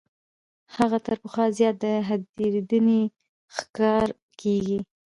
هغه 0.75 0.97
تر 1.05 1.15
پخوا 1.21 1.45
زیات 1.57 1.75
د 1.83 1.85
هېرېدنې 2.07 3.01
ښکار 3.55 4.07
کیږي. 4.41 4.79